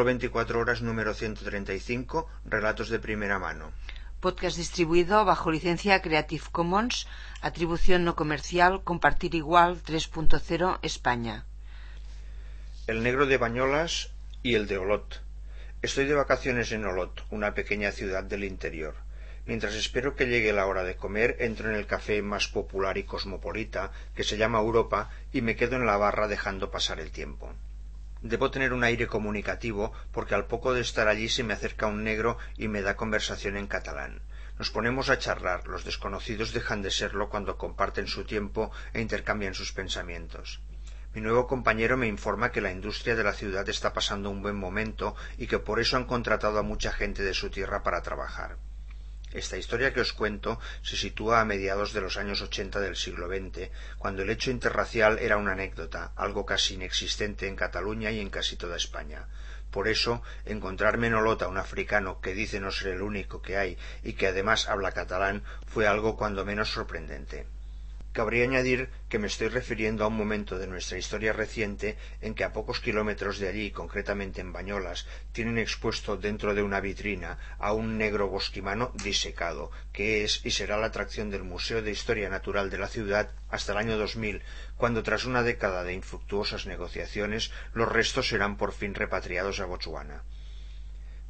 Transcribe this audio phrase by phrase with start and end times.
[0.00, 3.70] Solo 24 horas número 135, relatos de primera mano.
[4.20, 7.06] Podcast distribuido bajo licencia Creative Commons,
[7.42, 11.44] atribución no comercial, compartir igual 3.0 España.
[12.86, 14.10] El negro de Bañolas
[14.42, 15.20] y el de Olot.
[15.82, 18.94] Estoy de vacaciones en Olot, una pequeña ciudad del interior.
[19.44, 23.04] Mientras espero que llegue la hora de comer, entro en el café más popular y
[23.04, 27.52] cosmopolita, que se llama Europa, y me quedo en la barra dejando pasar el tiempo.
[28.22, 32.04] Debo tener un aire comunicativo porque al poco de estar allí se me acerca un
[32.04, 34.20] negro y me da conversación en catalán.
[34.58, 39.54] Nos ponemos a charlar, los desconocidos dejan de serlo cuando comparten su tiempo e intercambian
[39.54, 40.60] sus pensamientos.
[41.14, 44.56] Mi nuevo compañero me informa que la industria de la ciudad está pasando un buen
[44.56, 48.58] momento y que por eso han contratado a mucha gente de su tierra para trabajar.
[49.32, 53.28] Esta historia que os cuento se sitúa a mediados de los años ochenta del siglo
[53.28, 58.30] XX, cuando el hecho interracial era una anécdota, algo casi inexistente en Cataluña y en
[58.30, 59.28] casi toda España.
[59.70, 63.78] Por eso, encontrarme en Olota un africano que dice no ser el único que hay
[64.02, 67.46] y que además habla catalán fue algo cuando menos sorprendente.
[68.12, 72.42] Cabría añadir que me estoy refiriendo a un momento de nuestra historia reciente en que
[72.42, 77.72] a pocos kilómetros de allí, concretamente en Bañolas, tienen expuesto dentro de una vitrina a
[77.72, 82.68] un negro bosquimano disecado, que es y será la atracción del Museo de Historia Natural
[82.68, 84.42] de la ciudad hasta el año 2000,
[84.76, 90.24] cuando tras una década de infructuosas negociaciones los restos serán por fin repatriados a Botswana.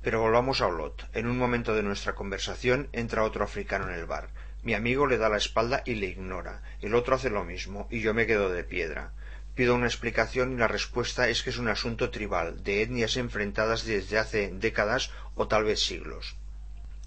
[0.00, 1.08] Pero volvamos a Olot.
[1.12, 4.30] En un momento de nuestra conversación entra otro africano en el bar.
[4.68, 6.60] Mi amigo le da la espalda y le ignora.
[6.82, 9.12] El otro hace lo mismo, y yo me quedo de piedra.
[9.54, 13.86] Pido una explicación y la respuesta es que es un asunto tribal, de etnias enfrentadas
[13.86, 16.36] desde hace décadas o tal vez siglos.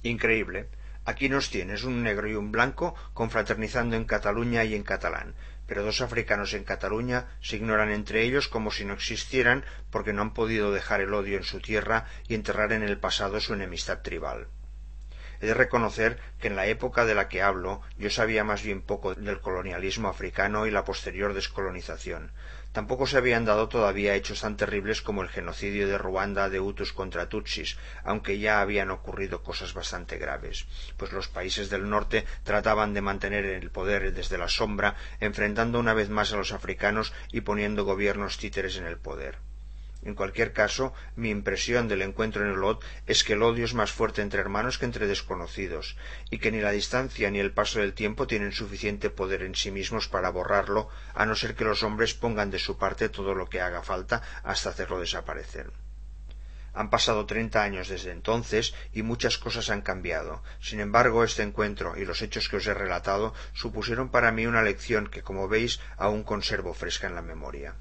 [0.01, 0.69] Increíble.
[1.05, 5.35] Aquí nos tienes un negro y un blanco confraternizando en Cataluña y en catalán,
[5.67, 10.23] pero dos africanos en Cataluña se ignoran entre ellos como si no existieran porque no
[10.23, 14.01] han podido dejar el odio en su tierra y enterrar en el pasado su enemistad
[14.01, 14.47] tribal.
[15.41, 18.81] He de reconocer que en la época de la que hablo yo sabía más bien
[18.81, 22.31] poco del colonialismo africano y la posterior descolonización.
[22.74, 26.94] Tampoco se habían dado todavía hechos tan terribles como el genocidio de Ruanda de Hutus
[26.94, 32.94] contra Tutsis, aunque ya habían ocurrido cosas bastante graves, pues los países del norte trataban
[32.94, 37.41] de mantener el poder desde la sombra, enfrentando una vez más a los africanos y
[37.41, 39.50] poniendo gobiernos títeres en el poder.
[40.03, 43.91] En cualquier caso, mi impresión del encuentro en Olot es que el odio es más
[43.91, 45.95] fuerte entre hermanos que entre desconocidos,
[46.31, 49.69] y que ni la distancia ni el paso del tiempo tienen suficiente poder en sí
[49.69, 53.47] mismos para borrarlo, a no ser que los hombres pongan de su parte todo lo
[53.47, 55.72] que haga falta hasta hacerlo desaparecer.
[56.73, 60.41] Han pasado treinta años desde entonces y muchas cosas han cambiado.
[60.62, 64.63] Sin embargo, este encuentro y los hechos que os he relatado supusieron para mí una
[64.63, 67.75] lección que, como veis, aún conservo fresca en la memoria.